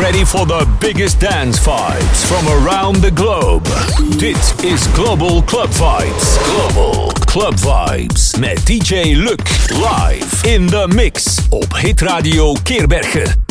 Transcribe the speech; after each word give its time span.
ready 0.00 0.24
for 0.24 0.46
the 0.46 0.66
biggest 0.78 1.20
dance 1.20 1.58
vibes 1.58 2.24
from 2.24 2.46
around 2.48 3.02
the 3.02 3.10
globe. 3.10 3.64
Dit 4.18 4.54
is 4.64 4.86
Global 4.92 5.42
Club 5.42 5.68
Vibes. 5.70 6.38
Global 6.44 7.12
Club 7.24 7.54
Vibes 7.58 8.38
met 8.38 8.66
DJ 8.66 9.14
Luc 9.14 9.40
live 9.70 10.46
in 10.46 10.66
the 10.66 10.88
mix 10.94 11.46
op 11.50 11.74
Hit 11.76 12.00
Radio 12.00 12.54
Keerbergen. 12.62 13.49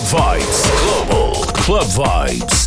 Club 0.00 0.40
Vibes. 0.40 0.70
Global 0.80 1.34
Club 1.52 1.84
Vibes. 1.84 2.59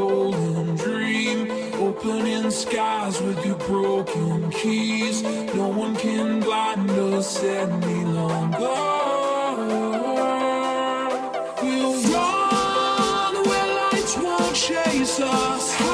golden 0.00 0.76
dream. 0.76 1.50
Opening 1.74 2.50
skies 2.50 3.20
with 3.20 3.44
your 3.44 3.60
broken 3.70 4.50
keys. 4.50 5.22
No 5.54 5.68
one 5.68 5.94
can 5.96 6.40
blind 6.40 6.90
us 6.90 7.42
any 7.42 8.04
longer. 8.18 8.76
We'll 11.62 11.96
run 12.14 13.34
where 13.48 13.68
lights 13.80 14.16
won't 14.16 14.56
chase 14.56 15.20
us. 15.20 15.89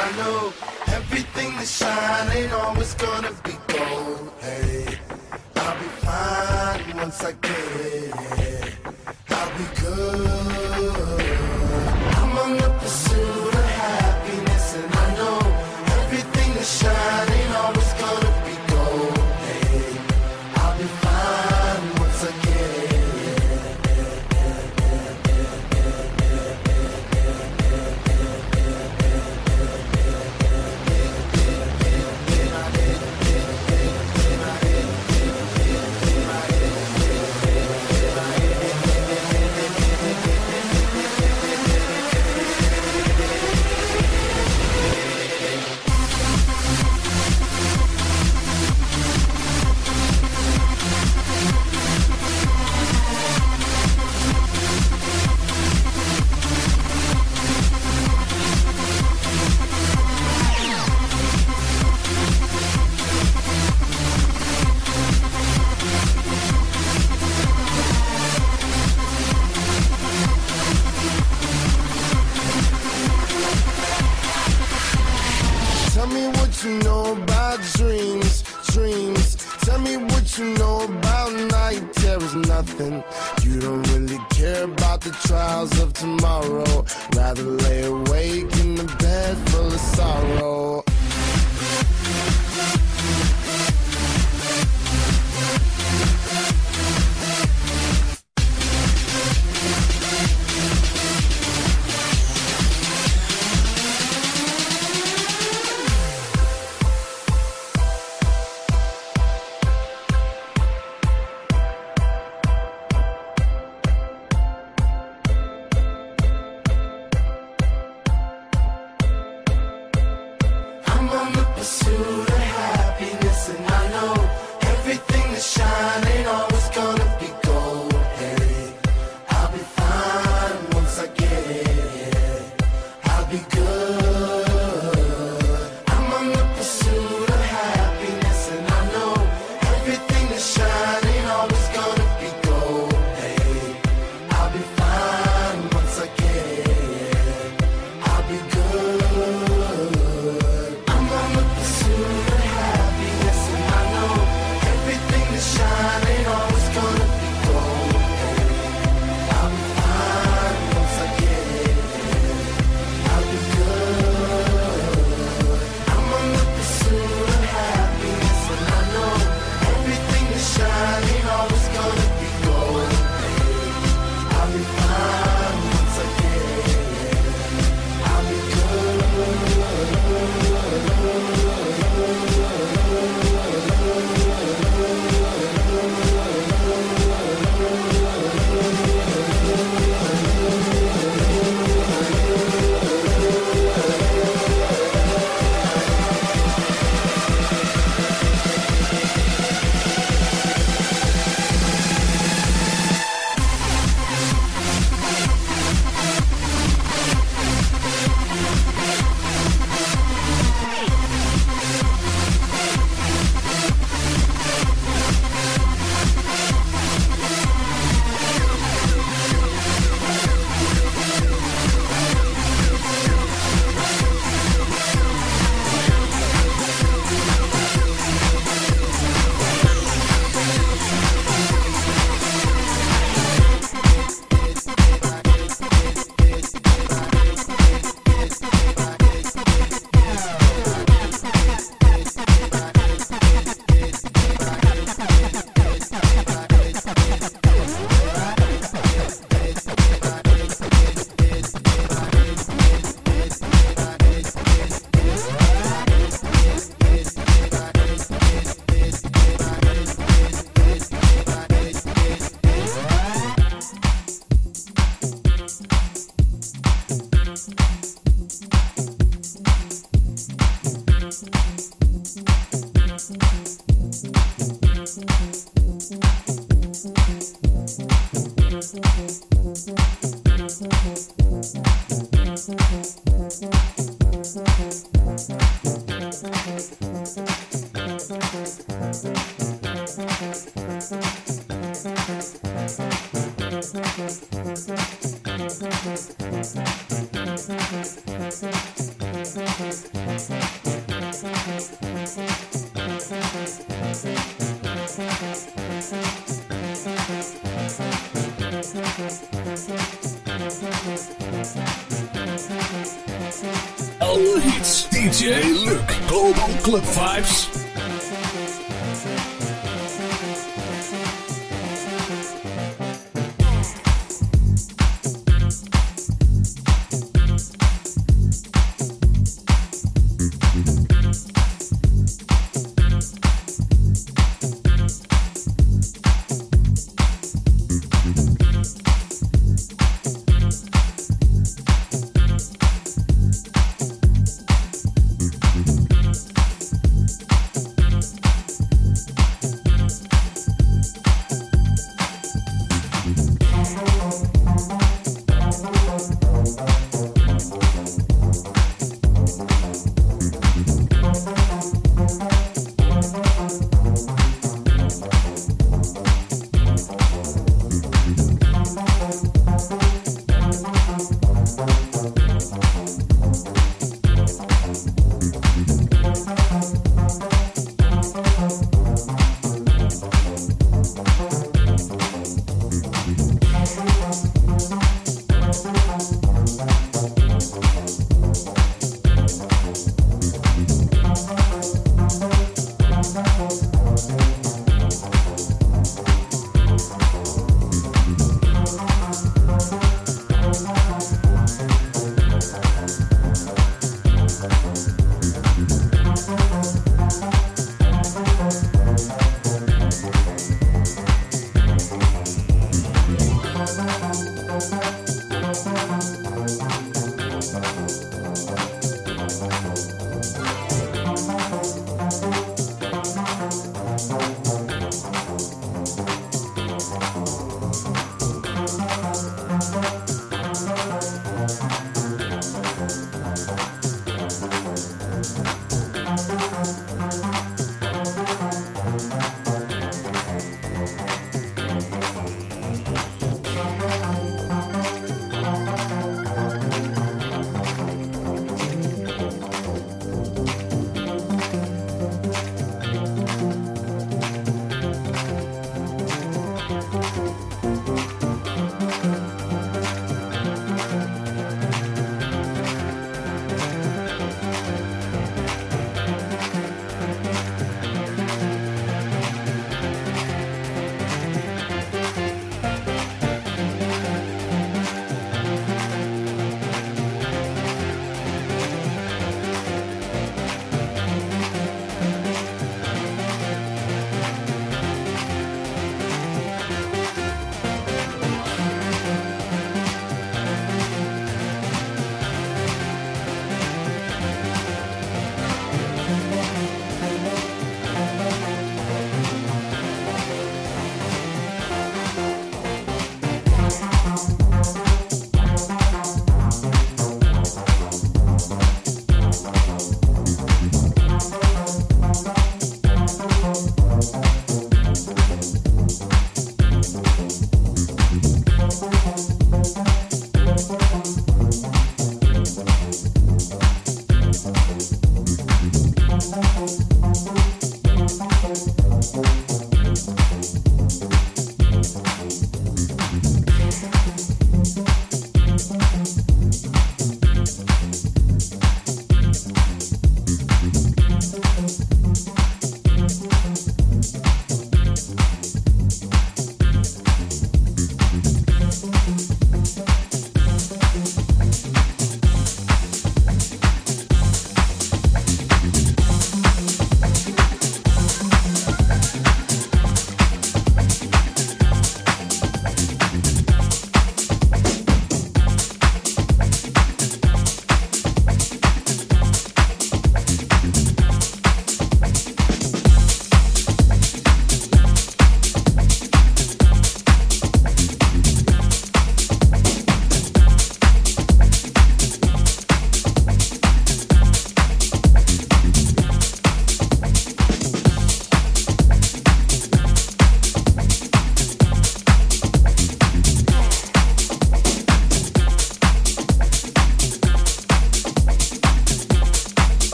I 0.00 0.16
know 0.16 0.52
everything 0.94 1.50
that 1.56 1.66
shine 1.66 2.36
ain't 2.36 2.52
always 2.52 2.94
gonna 2.94 3.32
be 3.42 3.54
gold. 3.66 4.32
Hey, 4.40 4.86
I'll 5.56 5.78
be 5.78 5.88
fine 6.06 6.96
once 6.96 7.24
I 7.24 7.32
get 7.32 7.50
it. 7.50 8.37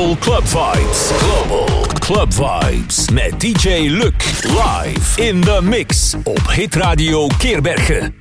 Global 0.00 0.16
Club 0.16 0.44
Vibes. 0.44 1.12
Global 1.18 1.86
Club 1.98 2.32
Vibes. 2.32 3.10
Met 3.12 3.40
DJ 3.40 3.90
Luc. 3.90 4.14
Live 4.42 5.20
in 5.20 5.40
the 5.40 5.60
mix. 5.62 6.14
Op 6.24 6.50
Hitradio 6.50 7.26
Keerbergen. 7.38 8.19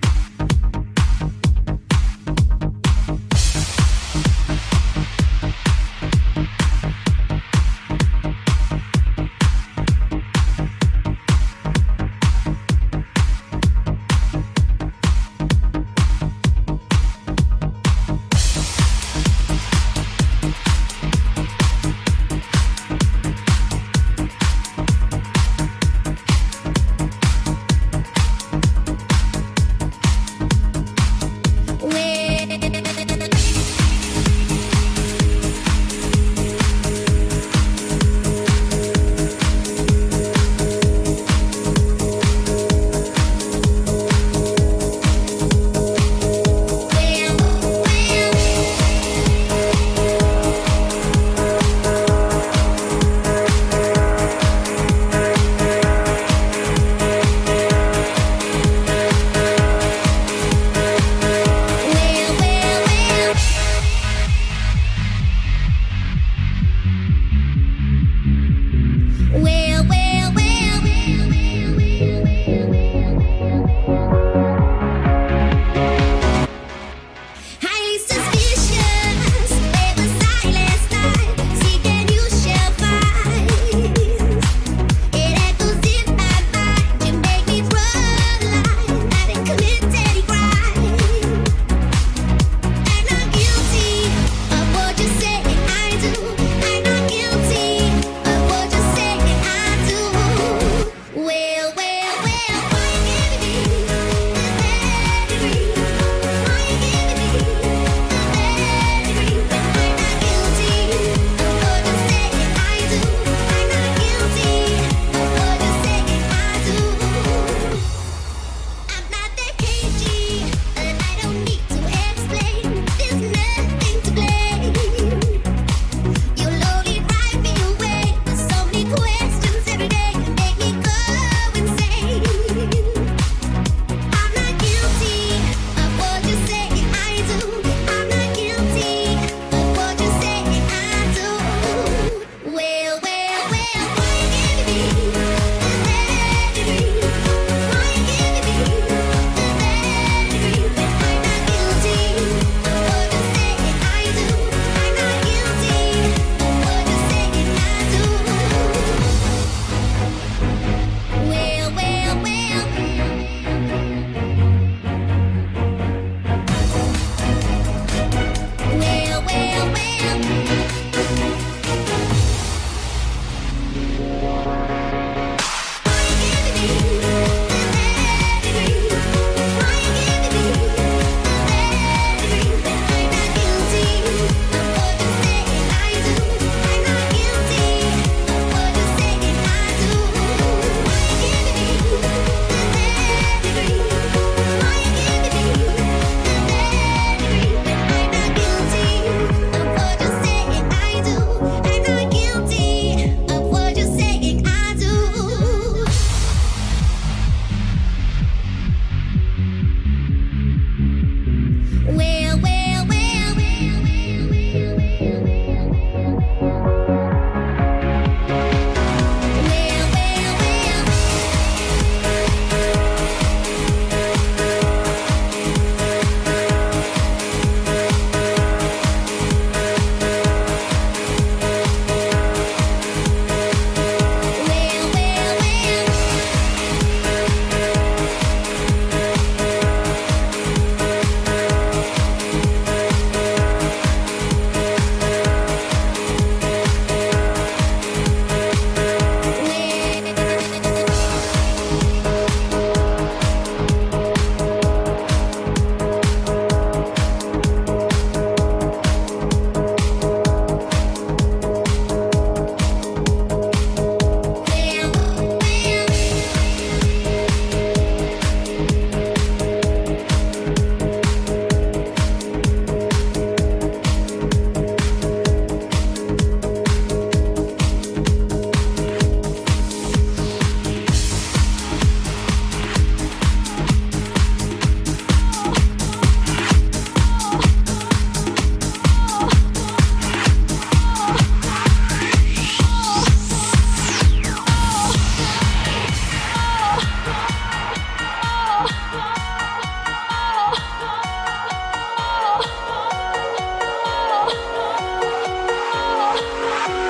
Hey. 306.60 306.90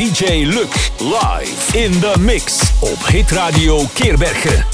DJ 0.00 0.46
Luc 0.46 0.72
live 0.98 1.76
in 1.76 2.00
the 2.00 2.14
mix 2.18 2.72
op 2.78 3.06
Hit 3.06 3.30
Radio 3.30 3.84
Keerbergen. 3.94 4.69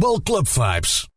Is 0.00 0.02
Global 0.02 0.20
Club 0.22 0.46
Vibes. 0.46 1.09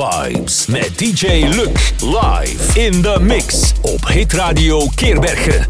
Vibes 0.00 0.66
met 0.66 0.98
DJ 0.98 1.44
Luc 1.54 1.92
live 2.00 2.80
in 2.80 3.02
the 3.02 3.16
mix 3.20 3.72
op 3.80 4.06
Hit 4.06 4.32
Radio 4.32 4.88
Keerbergen. 4.94 5.69